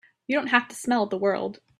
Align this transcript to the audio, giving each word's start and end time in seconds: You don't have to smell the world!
You 0.27 0.35
don't 0.35 0.47
have 0.47 0.67
to 0.69 0.75
smell 0.75 1.05
the 1.05 1.19
world! 1.19 1.59